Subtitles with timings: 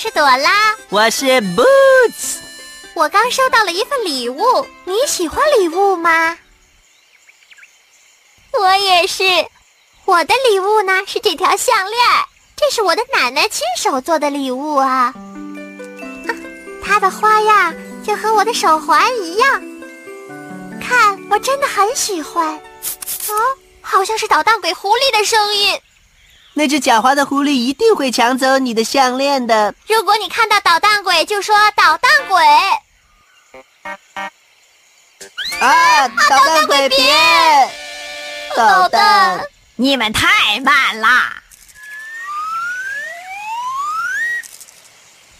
[0.00, 0.74] 是朵拉。
[0.88, 2.38] 我是 Boots。
[2.94, 6.38] 我刚收到了一份礼物，你喜欢礼物吗？
[8.52, 9.22] 我也是。
[10.06, 12.02] 我的礼物呢是这条项链，
[12.56, 14.88] 这是我的奶奶亲手做的礼物啊。
[14.88, 15.14] 啊，
[16.82, 19.62] 它的花样就和我的手环一样。
[20.80, 22.56] 看，我真的很喜欢。
[22.56, 23.34] 哦，
[23.82, 25.78] 好像是捣蛋鬼狐狸的声音。
[26.54, 29.74] 那只狡猾的狐狸一定会抢走你的项链的。
[29.86, 32.44] 如果你看到捣蛋鬼，就说捣蛋鬼。
[35.60, 37.14] 啊，捣蛋鬼别！
[38.56, 39.40] 捣蛋！
[39.76, 41.39] 你们太慢啦！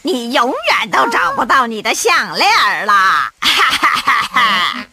[0.03, 2.93] 你永远都找不到你的项链了！
[2.93, 4.87] 哈哈哈哈！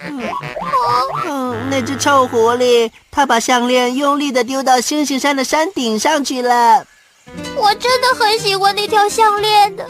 [1.25, 6.85] 嗯，那只臭狐狸，它把项链用力的丢到星星山的山顶上去了。
[7.55, 9.87] 我真的很喜欢那条项链的。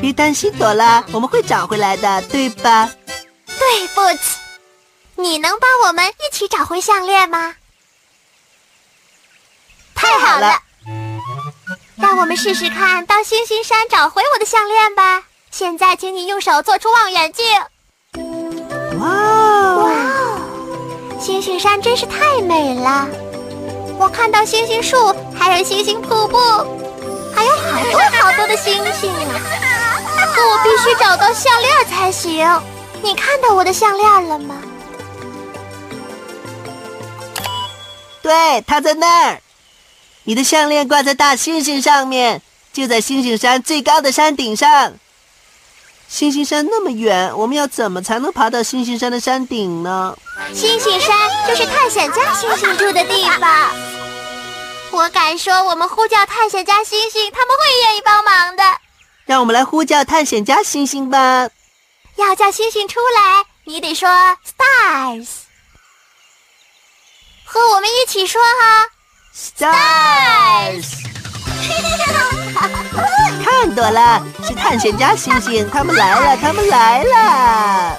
[0.00, 2.90] 别担心，朵拉，我们会找回来的，对吧？
[3.46, 4.34] 对，Boots，
[5.14, 7.54] 你能帮我们一起找回项链吗？
[9.94, 10.60] 太好了，
[11.96, 15.22] 让我们试试看到星星山找回我的项链吧。
[15.50, 17.44] 现在，请你用手做出望远镜。
[19.00, 20.38] 哇哇哦，
[21.18, 23.08] 星星山真是太美了！
[23.98, 26.36] 我看到星星树，还有星星瀑布，
[27.34, 29.40] 还有好多好多的星星啊！
[30.34, 32.46] 可我必须找到项链才行。
[33.02, 34.56] 你看到我的项链了吗？
[38.22, 39.40] 对，它在那儿。
[40.26, 42.42] 你的项链挂在大猩猩上面，
[42.72, 44.94] 就在猩猩山最高的山顶上。
[46.08, 50.18] 星星山那么远，我们要怎么才能爬到星星山的山顶呢？
[50.52, 51.16] 星星山
[51.46, 53.70] 就是探险家星星住的地方。
[54.90, 58.64] 我敢说，我们呼叫探险家星星，他们会愿意帮忙的。
[59.26, 61.48] 让我们来呼叫探险家星星吧。
[62.16, 65.26] 要叫星星出来，你得说 stars，
[67.44, 68.88] 和我们一起说哈。
[69.58, 70.84] Stars！
[73.42, 77.98] 看朵拉，是探险家星星，他们来了，他们来了。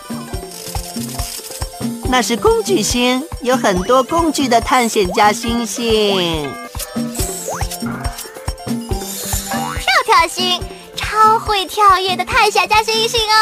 [2.10, 6.48] 那是工具星，有很多工具的探险家星星。
[9.80, 10.62] 跳跳星，
[10.96, 13.36] 超会跳跃的探险家星星哦。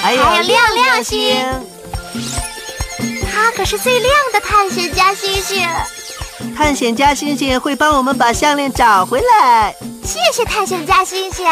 [0.00, 1.44] 还有亮亮星。
[3.56, 5.66] 它可是最亮的探险家星星，
[6.54, 9.74] 探险家星星会帮我们把项链找回来。
[10.04, 11.46] 谢谢探险家星星。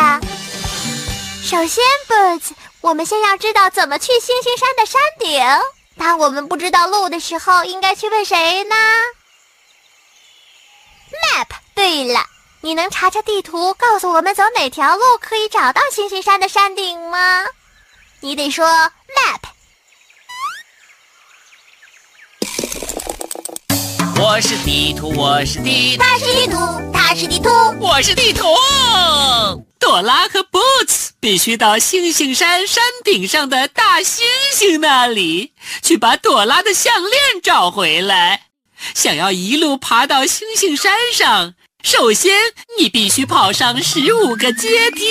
[1.43, 2.51] 首先，Boots，
[2.83, 5.43] 我们先要知道怎么去星星山的山顶。
[5.97, 8.77] 当我们不知道路的时候，应该去问谁呢
[11.11, 11.47] ？Map。
[11.75, 12.21] 对了，
[12.61, 17.45] 你能查查地图，告诉我们走哪条路可以找到星星山的山顶吗？
[18.21, 19.54] 你得说 Map。
[24.17, 28.47] 我是地图，我是地图，它是地图，他是地图，我是地图。
[29.79, 34.23] 朵拉和 Boots 必须到星星山山顶上的大猩
[34.55, 38.47] 猩那里，去把朵拉的项链找回来。
[38.95, 42.33] 想要一路爬到星星山上，首先
[42.79, 45.07] 你必须跑上十五个阶梯，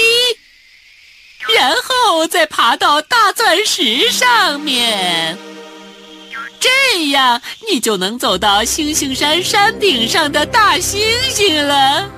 [1.55, 5.37] 然后再爬到大钻石上面。
[6.63, 10.95] 这样，你就能走到星星山山顶上的大猩
[11.29, 12.09] 猩了。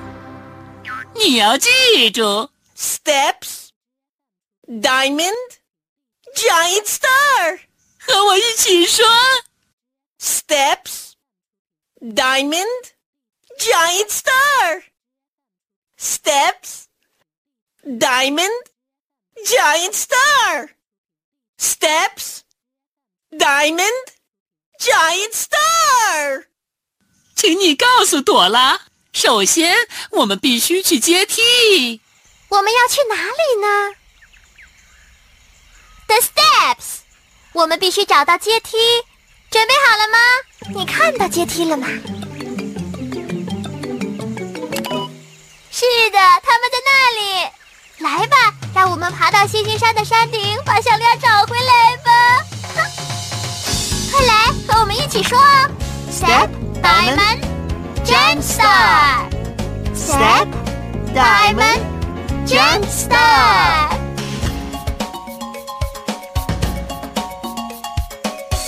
[1.16, 1.68] 你要记
[2.12, 2.48] 住
[2.78, 3.70] ，steps,
[4.68, 5.34] diamond,
[6.36, 7.58] giant star，
[7.98, 9.04] 和我一起说
[10.22, 11.14] ，steps,
[12.00, 12.92] diamond,
[13.58, 14.84] giant star,
[15.98, 16.84] steps,
[17.82, 18.52] diamond,
[19.44, 20.68] giant star,
[21.58, 22.42] steps,
[23.32, 24.15] Diamond
[24.78, 26.44] Giant Star。
[27.34, 28.80] 请你告诉朵拉，
[29.12, 29.76] 首先
[30.10, 32.00] 我们必须去阶梯。
[32.48, 33.94] 我们要去哪里呢
[36.06, 37.00] ？The steps。
[37.52, 38.76] 我们必须找到阶梯。
[39.50, 40.18] 准备好了吗？
[40.74, 41.86] 你看到阶梯了吗？
[45.70, 47.50] 是的，他们在那里。
[47.98, 51.55] 来吧，让我们爬到星星山的山顶，把项链找回
[55.16, 55.38] 起说
[56.12, 56.50] ：Step
[56.82, 57.40] diamond,
[58.04, 59.24] giant star.
[59.94, 60.46] Step
[61.14, 61.80] diamond,
[62.44, 63.88] giant star.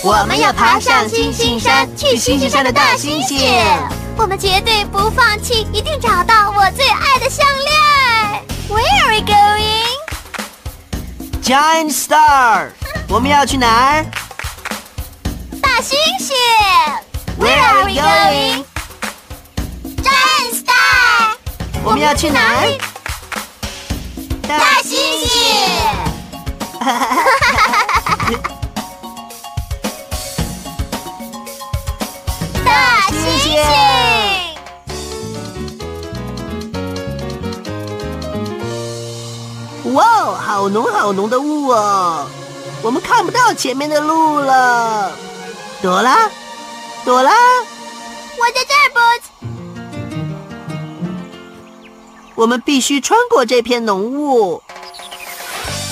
[0.01, 3.37] 我们要爬上星星山，去星星山的大猩猩。
[4.17, 8.43] 我们绝对不放弃，一定找到我最爱的项链。
[8.69, 9.85] Where are we going?
[11.43, 12.69] Giant Star，
[13.07, 14.05] 我们要去哪儿？
[17.39, 18.65] Where are we going?
[20.03, 21.37] Giant Star，
[21.85, 22.77] 我们要去哪儿？
[24.45, 24.91] 大猩
[25.23, 25.25] 猩。
[26.81, 27.15] 哈哈哈！
[32.65, 32.69] 大
[33.09, 33.47] 猩猩！
[39.93, 42.27] 哇，好浓好浓的雾哦，
[42.81, 45.13] 我们看不到前面的路了。
[45.81, 46.29] 朵拉，
[47.09, 49.23] 朵拉，我在这儿，Boots。
[52.35, 54.61] 我们必须穿过这片浓雾。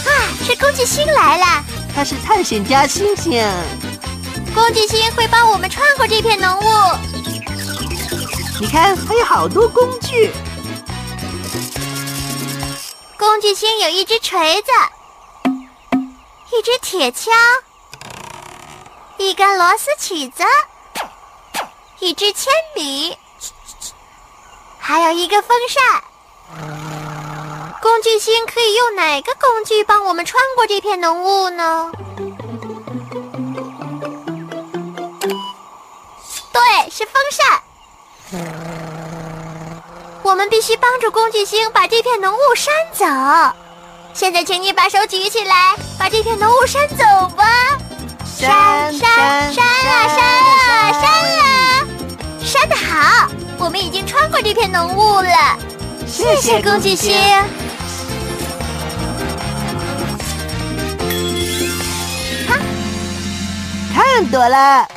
[0.05, 0.09] 啊，
[0.45, 1.65] 是公鸡星来了！
[1.95, 3.43] 它是探险家星星。
[4.53, 6.65] 公鸡星会帮我们穿过这片浓雾。
[8.61, 10.31] 你看，还有好多工具。
[13.17, 14.69] 工具星有一只锤子，
[16.55, 17.31] 一只铁锹，
[19.17, 20.43] 一根螺丝起子，
[21.99, 23.17] 一支铅笔，
[24.77, 26.03] 还有一个风扇。
[27.81, 31.91] 工具星可以用哪个工具帮我们穿过这片浓雾呢？
[36.51, 37.63] 对，是风扇。
[40.23, 43.05] 我们必须帮助工具星把这片浓雾扇走。
[44.13, 47.03] 现在，请你把手举起来，把这片浓雾扇走
[47.35, 47.45] 吧。
[48.25, 51.36] 扇扇扇啊扇啊扇啊！
[52.47, 53.27] 扇的好，
[53.59, 55.59] 我们已经穿过这片浓雾了。
[56.07, 57.13] 谢谢工具星。
[63.93, 64.87] 看，朵拉，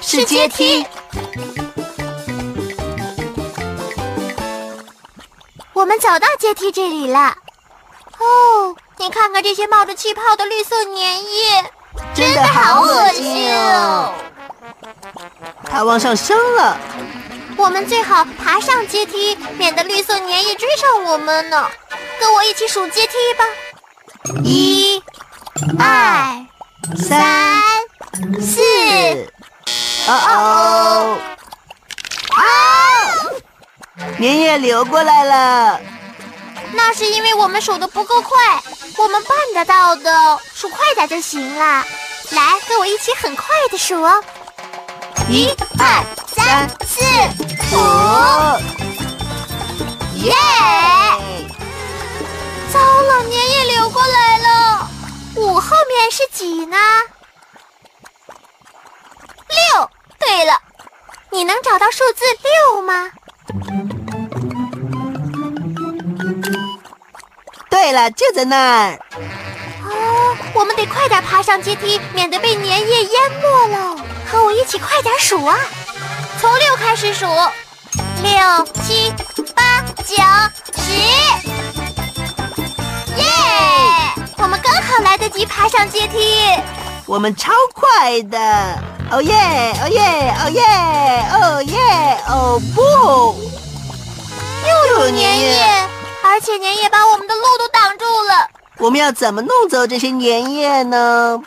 [0.00, 0.86] 是阶梯。
[5.74, 7.36] 我们走到阶梯这里了。
[8.18, 11.70] 哦，你看看这些冒着气泡的绿色粘液，
[12.14, 14.14] 真的好恶心哦！
[15.70, 16.78] 它往上升了。
[17.56, 21.68] 我们最好爬上阶梯，免得绿色粘液追上我们呢。
[22.18, 23.44] 跟我一起数阶梯吧：
[24.44, 25.02] 一、
[25.78, 26.46] 二、
[26.96, 27.24] 三、
[28.40, 28.60] 四。
[30.06, 31.18] 哦哦！
[32.36, 32.44] 啊！
[34.18, 35.80] 粘液流过来了。
[36.72, 38.62] 那是因为我们数的不够快，
[38.98, 41.84] 我们办得到的，数快点就行了。
[42.30, 44.22] 来，跟我一起很快的数哦。
[45.28, 47.02] 一、二、三、四、
[47.74, 47.76] 五，
[50.18, 50.32] 耶！
[52.70, 54.88] 糟了，粘液流过来了。
[55.36, 56.76] 五后面是几呢？
[59.48, 59.90] 六。
[60.18, 60.60] 对了，
[61.30, 63.10] 你能找到数字六吗？
[67.70, 68.98] 对了，就在那儿。
[69.84, 73.96] 哦，我们得快点爬上阶梯，免得被粘液淹没了。
[74.34, 75.56] 和我一起快点数啊！
[76.40, 79.12] 从六开始数，六七
[79.54, 80.16] 八九
[80.82, 80.92] 十，
[83.16, 83.24] 耶！
[84.38, 86.34] 我们刚好来得及爬上阶梯。
[87.06, 88.38] 我们超快的！
[89.12, 89.72] 哦耶！
[89.80, 90.34] 哦耶！
[90.42, 90.62] 哦耶！
[91.30, 91.78] 哦耶！
[92.26, 92.82] 哦不！
[94.66, 95.88] 又有粘液，
[96.24, 98.48] 而且粘液把我们的路都挡住了。
[98.78, 101.40] 我们要怎么弄走这些粘液呢？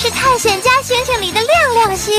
[0.00, 2.14] 是探险家星星里的亮亮星。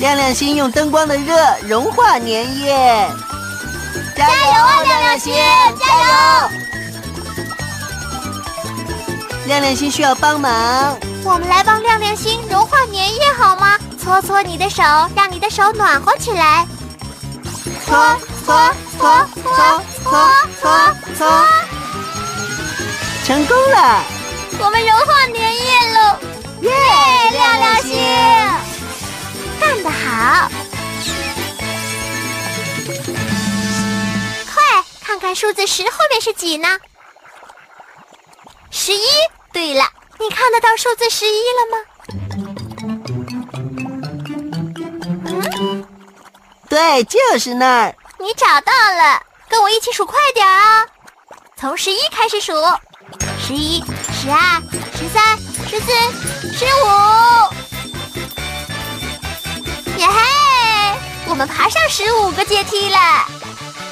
[0.00, 3.08] 亮亮星用灯光的热融化粘液。
[4.16, 5.32] 加油啊，亮亮星！
[5.78, 6.50] 加油！
[9.46, 13.78] 亮亮星需要帮忙，我们来帮亮亮星融化粘液好吗？
[13.96, 14.82] 搓搓你的手，
[15.14, 16.66] 让你的手暖和起来。
[17.86, 20.28] 搓搓搓搓搓
[20.60, 21.46] 搓搓，
[23.24, 24.02] 成功了！
[24.62, 26.18] 我们融化粘液喽！
[26.60, 26.70] 耶，
[27.32, 27.96] 亮亮星，
[29.58, 30.50] 干得好！
[34.52, 36.78] 快看看数字十后面是几呢？
[38.70, 39.00] 十一。
[39.52, 39.84] 对了，
[40.18, 41.78] 你看得到数字十一了吗？
[45.58, 45.84] 嗯，
[46.68, 47.94] 对，就是那儿。
[48.18, 50.86] 你找到了，跟我一起数快点啊！
[51.56, 52.52] 从十一开始数，
[53.44, 53.82] 十一、
[54.22, 54.62] 十二、
[54.98, 55.90] 十三、十四、
[56.52, 56.68] 十五。
[59.96, 62.98] 耶嘿，我们爬上十五个阶梯了，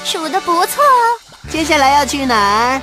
[0.05, 1.17] 数的不错哦。
[1.49, 2.81] 接下来要去哪儿？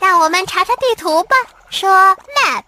[0.00, 1.36] 让我们查查地图吧。
[1.70, 1.88] 说
[2.34, 2.64] map，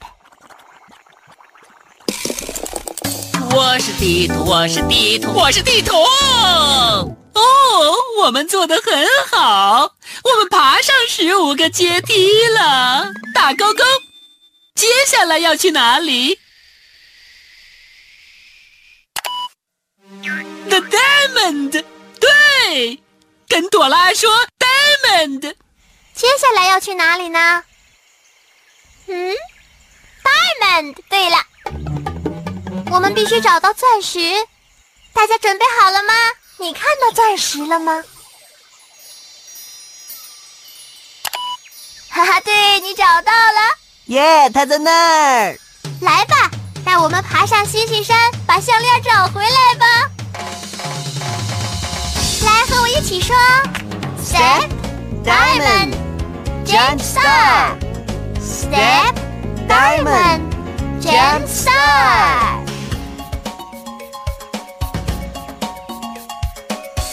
[3.50, 5.96] 我是地图，我是地图，我是地图。
[5.96, 7.18] 哦，
[8.20, 13.82] 我们做的很好，我们爬上十五个阶梯了，打勾勾。
[14.74, 16.40] 接下来要去哪里
[20.68, 21.84] ？The diamond，
[22.18, 23.02] 对，
[23.48, 25.54] 跟朵拉说 diamond。
[26.14, 27.64] 接下来要去哪里呢？
[29.06, 29.34] 嗯
[30.24, 30.96] ，diamond。
[31.08, 31.44] 对了，
[32.90, 34.20] 我们必须找到钻石。
[35.12, 36.14] 大家准备好了吗？
[36.58, 38.02] 你看到钻石了吗？
[42.08, 43.81] 哈哈，对你找到了。
[44.12, 45.56] 耶，他在那儿。
[46.02, 46.50] 来吧，
[46.84, 48.14] 带我们爬上星星山，
[48.46, 49.86] 把项链找回来吧。
[52.44, 53.34] 来，和我一起说
[54.22, 54.68] ：Step,
[55.24, 55.94] diamond,
[56.66, 57.72] giant star。
[58.38, 59.14] Step
[59.66, 60.40] Diamond
[61.00, 62.58] Gem Star，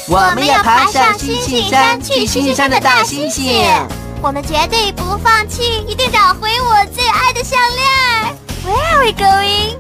[0.10, 3.99] 我们要爬上星星山，去星星山的大猩猩。
[4.22, 8.36] 我们绝对不放弃，一定找回我最爱的项链。
[8.66, 9.80] Where are we going?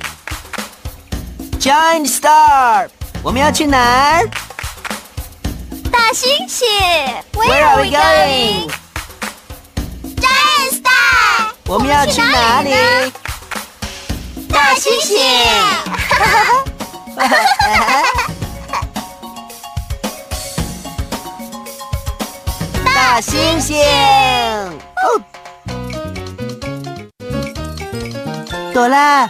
[1.60, 2.88] Giant Star，
[3.22, 4.29] 我们要去哪儿？
[5.91, 6.63] 大猩猩。
[7.34, 8.72] Where are we going?
[10.15, 12.72] Giant Star，我们要去哪里？
[14.48, 15.17] 大猩猩！
[23.19, 23.75] 大猩猩！
[25.03, 25.19] 哦，
[28.73, 29.29] 朵拉，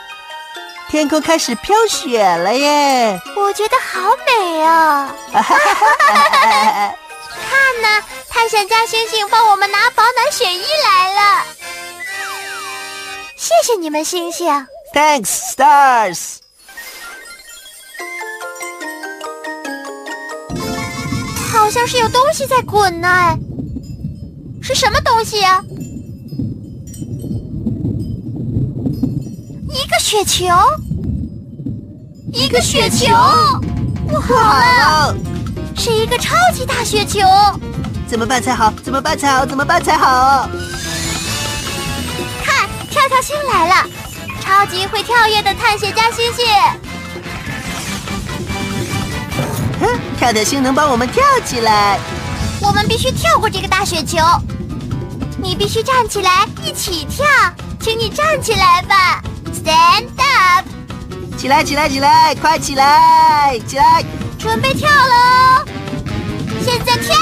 [0.91, 3.19] 天空开始飘雪了耶！
[3.35, 5.11] 我觉得好美啊！
[5.33, 5.41] 看
[7.81, 11.45] 呢，探险家星星帮我们拿保暖雪衣来了。
[13.35, 14.67] 谢谢你们，星星。
[14.93, 16.35] Thanks, stars。
[21.51, 23.35] 好像是有东西在滚呢，
[24.71, 25.63] 是什么东西呀？
[29.67, 30.45] 一个雪球，
[32.31, 33.07] 一个雪球，
[34.07, 35.15] 不好了，
[35.75, 37.21] 是一个超级大雪球。
[38.07, 38.71] 怎么办才好？
[38.83, 39.43] 怎么办才好？
[39.43, 40.47] 怎么办才好？
[42.45, 43.89] 看跳跳星来了，
[44.39, 46.45] 超级会跳跃的探险家星星。
[50.19, 51.99] 跳跳星能帮我们跳起来。
[52.61, 54.19] 我们必须跳过这个大雪球。
[55.41, 57.25] 你必须站起来，一起跳。
[57.81, 59.21] 请你站起来吧
[59.53, 60.65] ，Stand up。
[61.37, 64.03] 起来，起来，起来，快起来，起来。
[64.37, 65.65] 准备跳喽！
[66.63, 67.15] 现在跳！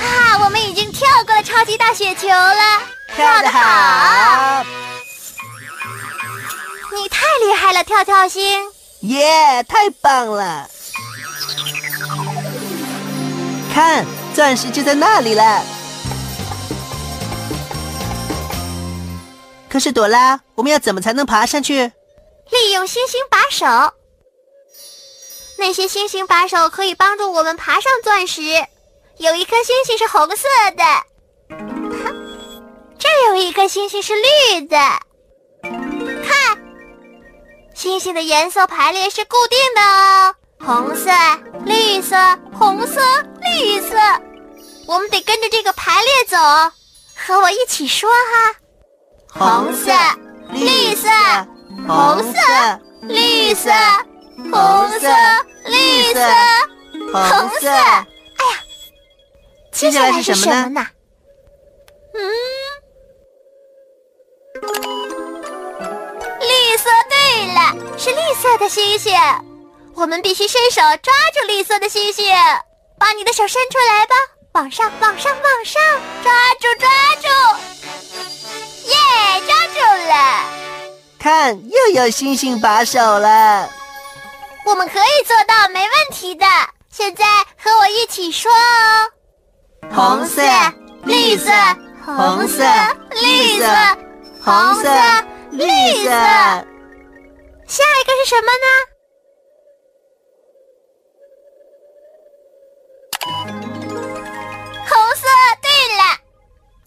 [0.00, 2.80] 啊，我们已经跳过了超级大雪球了。
[3.14, 4.64] 跳得好！
[6.94, 8.42] 你太厉害了，跳跳星！
[9.00, 10.68] 耶，太棒了！
[13.74, 14.06] 看，
[14.36, 15.64] 钻石就在那里了。
[19.66, 21.90] 可是朵拉，我们要怎么才能爬上去？
[22.50, 23.94] 利用星星把手。
[25.56, 28.42] 那些星星把手可以帮助我们爬上钻石。
[29.16, 30.84] 有一颗星星是红色的。
[32.98, 34.76] 这有一颗星星是绿的，
[35.62, 36.58] 看，
[37.74, 41.10] 星星的颜色排列是固定的哦，红色、
[41.64, 42.16] 绿色、
[42.52, 43.00] 红色、
[43.54, 43.96] 绿色，
[44.86, 46.36] 我们得跟着这个排列走，
[47.14, 48.54] 和我一起说哈，
[49.28, 49.92] 红色、
[50.50, 51.08] 绿色、
[51.86, 53.70] 红色、绿色、
[54.50, 55.08] 红色、
[55.66, 56.20] 绿色、
[57.12, 58.04] 红色，哎呀，
[59.72, 60.86] 接下来是什么呢？
[62.14, 62.20] 嗯。
[66.40, 66.90] 绿色。
[67.08, 69.14] 对了是绿色的星星，
[69.94, 72.24] 我们必须伸手抓住绿色的星星。
[72.98, 74.14] 把你的手伸出来吧
[74.52, 75.82] 往上往上往上
[76.22, 76.88] 抓住抓
[77.20, 77.28] 住
[78.88, 78.96] 耶
[79.46, 80.44] 抓住了。
[81.18, 83.68] 看又有星星把手了
[84.64, 86.46] 我们可以做到没问题的。
[86.90, 87.24] 现在
[87.56, 89.12] 和我一起说哦。
[89.94, 90.42] 红色
[91.04, 91.52] 绿色
[92.04, 92.64] 红色
[93.10, 93.66] 绿色
[94.42, 94.88] 红色
[95.50, 95.66] 绿
[96.04, 96.10] 色。
[97.66, 98.95] 下一个是什么呢？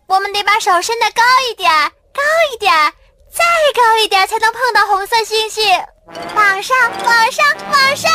[0.09, 1.71] 我们得把手伸得高一点，
[2.11, 2.73] 高一点，
[3.31, 5.63] 再高一点，才能碰到红色星星。
[6.35, 6.75] 往上，
[7.05, 8.11] 往上，往上！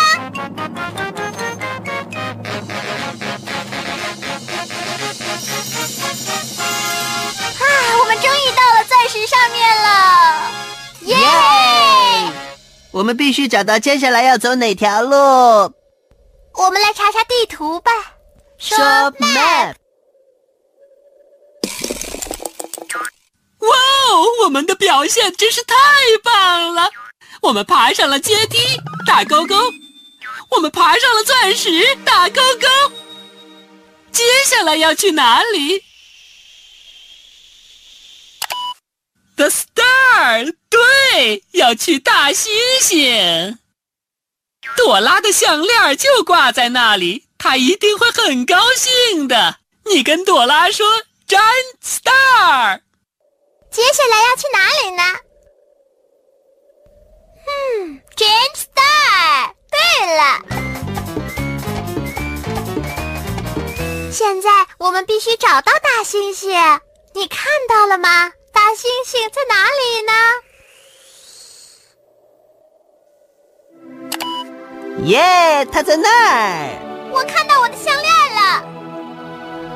[7.60, 7.64] 啊，
[8.00, 10.50] 我们终于到了钻石上面了！
[11.02, 11.16] 耶！
[12.90, 15.16] 我们必须找到接下来要走哪条路。
[15.16, 17.92] 我们来查查地图吧。
[18.58, 18.76] 说
[19.20, 19.76] map。
[24.54, 25.74] 们的表现真是太
[26.22, 26.88] 棒了！
[27.42, 28.56] 我们爬上了阶梯，
[29.04, 29.56] 打勾勾；
[30.50, 32.94] 我们爬上了钻石，打勾勾。
[34.12, 35.82] 接下来要去哪里
[39.34, 42.46] ？The Star，对，要去大猩
[42.80, 43.58] 猩。
[44.76, 49.58] 朵拉的项链就挂在那里，她一定会很高兴的。
[49.86, 50.86] 你跟朵拉说
[51.26, 51.42] 詹
[51.82, 52.83] Star。
[53.74, 55.02] 接下来要去哪里呢？
[57.48, 59.50] 嗯，Giant Star。
[59.68, 59.76] 对
[60.14, 60.22] 了，
[64.12, 66.80] 现在我们必须找到大猩猩。
[67.14, 68.30] 你看到了吗？
[68.52, 70.12] 大猩猩在哪里呢？
[75.06, 77.10] 耶，它在那儿。
[77.12, 77.74] 我看到我的。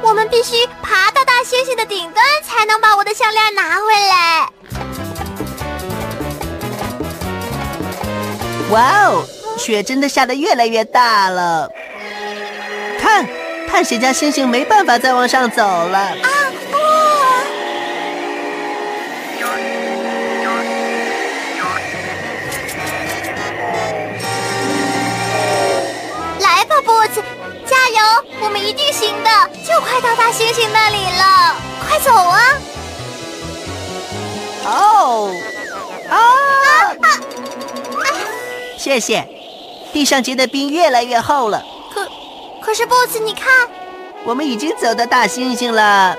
[0.09, 4.49] 我们必须爬到大猩猩的顶端，才能把我的项链拿回来。
[8.71, 9.29] 哇哦，
[9.59, 11.71] 雪真的下得越来越大了。
[12.99, 13.29] 看，
[13.71, 15.99] 看谁家猩猩没办法再往上走了。
[15.99, 16.17] 啊
[16.73, 16.79] 不！
[26.41, 27.23] 来吧，波子。
[27.99, 29.31] 加油，我们一定行的！
[29.67, 31.57] 就快到大猩猩那里了，
[31.89, 32.41] 快走啊！
[34.65, 35.35] 哦，
[36.09, 36.17] 啊！
[38.77, 39.27] 谢谢，
[39.93, 41.65] 地上结的冰越来越厚了。
[41.93, 42.09] 可，
[42.63, 43.69] 可是 BOSS，你看，
[44.25, 46.17] 我们已经走到大猩猩了。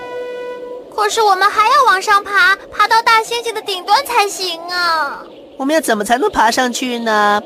[0.93, 5.23] 可是我们还要往上爬，爬到大猩猩的顶端才行啊！
[5.55, 7.41] 我们要怎么才能爬上去呢？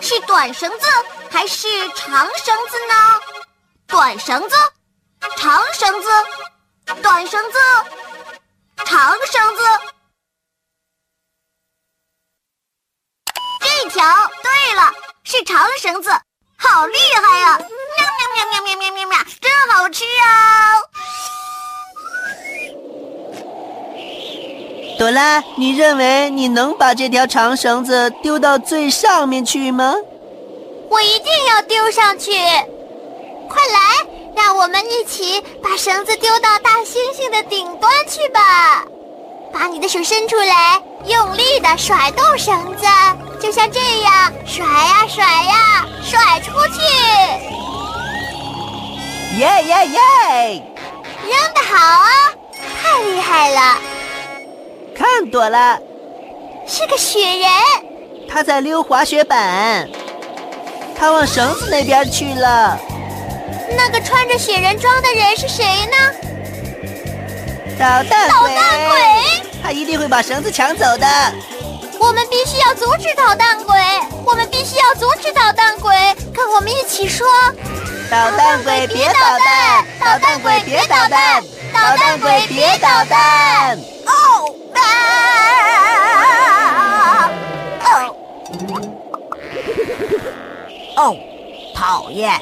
[0.00, 0.86] 是短绳子
[1.30, 3.20] 还是长绳子呢？
[3.86, 4.56] 短绳子，
[5.36, 6.08] 长绳子，
[7.00, 7.58] 短绳子，
[8.84, 9.62] 长绳子。
[13.60, 16.10] 这条对了，是长绳子。
[16.60, 17.56] 好厉害呀！
[17.58, 20.82] 喵喵喵喵喵喵喵喵，真好吃啊！
[24.98, 29.94] 朵拉，你认为你能把这条长绳子丢到最上面去吗？
[30.90, 32.32] 我一定要丢上去！
[32.32, 38.84] 快来，让我们一起把绳子丢到大猩猩的顶端去吧！
[39.52, 42.86] 把你的手伸出来，用力的甩动绳子，
[43.40, 46.80] 就像这样甩呀甩呀，甩出去！
[49.38, 50.62] 耶耶耶！
[51.24, 52.08] 扔的好啊，
[52.82, 53.78] 太厉害了！
[54.96, 55.78] 看朵拉，
[56.66, 57.48] 是个雪人，
[58.28, 59.88] 他在溜滑雪板，
[60.98, 62.78] 他往绳子那边去了。
[63.76, 66.27] 那个穿着雪人装的人是谁呢？
[67.78, 68.54] 捣蛋鬼。
[68.54, 68.98] 捣蛋鬼。
[69.62, 71.06] 他一定会把绳子抢走的。
[72.00, 73.76] 我们必须要阻止捣蛋鬼。
[74.26, 75.94] 我们必须要阻止捣蛋鬼。
[76.34, 77.26] 跟我们一起说。
[78.10, 79.84] 捣蛋鬼别捣蛋。
[80.00, 81.42] 捣蛋鬼别捣蛋。
[81.72, 83.78] 捣蛋鬼别捣蛋。
[84.06, 84.10] 哦
[84.74, 84.80] 啊
[87.84, 88.16] 哦
[90.96, 91.16] 哦
[91.74, 92.32] 讨厌。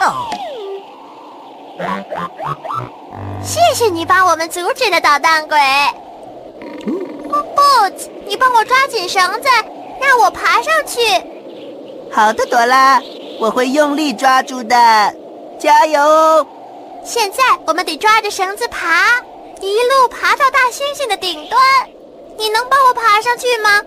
[0.00, 0.28] 哦
[3.42, 5.58] 谢谢你帮我们阻止了捣蛋鬼。
[7.54, 9.48] Boots，你帮我抓紧绳子，
[10.00, 11.00] 让我爬上去。
[12.12, 13.00] 好的，朵拉，
[13.40, 15.14] 我会用力抓住的，
[15.58, 16.46] 加油哦！
[17.04, 19.22] 现在我们得抓着绳子爬，
[19.60, 21.60] 一路爬到大猩猩的顶端。
[22.36, 23.82] 你能帮我爬上去吗？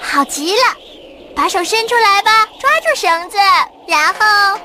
[0.00, 0.62] 好极了，
[1.34, 3.36] 把手伸出来吧，抓住绳子，
[3.86, 4.58] 然后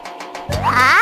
[0.64, 1.02] 爬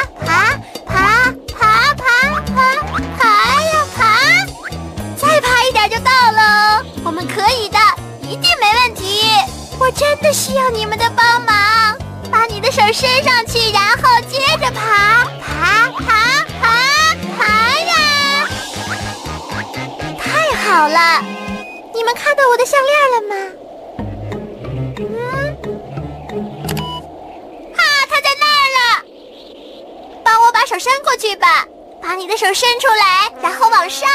[7.13, 7.77] 我们可以的，
[8.23, 9.21] 一定没问题。
[9.79, 11.95] 我真的需要你们的帮忙，
[12.31, 17.45] 把你的手伸上去，然后接着爬爬爬爬爬
[17.81, 18.49] 呀！
[20.17, 21.21] 太好了，
[21.93, 23.35] 你们看到我的项链了吗？
[24.97, 25.55] 嗯，
[27.77, 29.05] 哈，它在那儿了。
[30.23, 31.67] 帮我把手伸过去吧，
[32.01, 34.09] 把你的手伸出来，然后往上。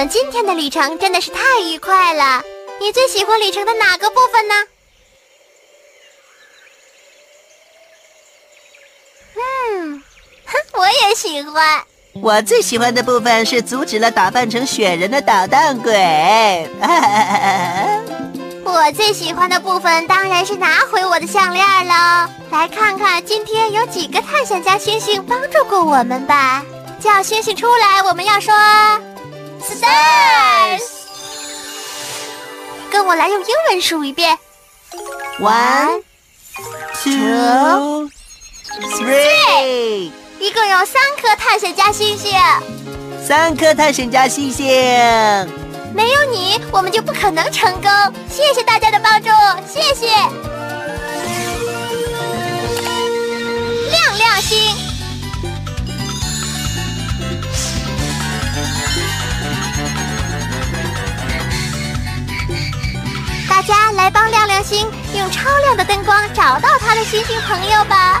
[0.00, 2.42] 们今天的旅程真的是太愉快了。
[2.80, 4.54] 你最喜欢旅程的哪个部分呢？
[9.36, 10.02] 嗯，
[10.46, 11.84] 哼，我也喜欢。
[12.14, 15.92] 我最喜欢的部分是阻止了打扮成雪人的捣蛋鬼。
[18.64, 21.92] 我最喜欢的部分当然是拿回我的项链喽。
[22.50, 26.64] 来看看今天有几个探险家星星帮助过我们吧。
[26.98, 28.54] 叫星星出来，我们要说
[29.74, 30.82] stars。
[32.90, 34.38] 跟我来用英文数一遍
[35.38, 36.02] One,
[37.02, 38.10] two,
[38.98, 42.32] three，一共有三颗探险家星星。
[43.26, 44.66] 三颗探险家星星。
[45.94, 47.90] 没有你，我们就不可能成功。
[48.28, 49.28] 谢谢大家的帮助，
[49.66, 50.06] 谢谢。
[53.90, 54.76] 亮亮星，
[63.70, 68.20] 家来帮亮亮星用超亮的灯光找到他的星星朋友吧。